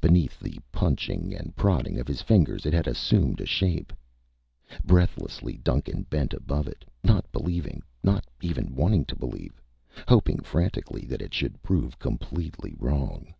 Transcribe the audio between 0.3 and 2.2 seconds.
the punching and prodding of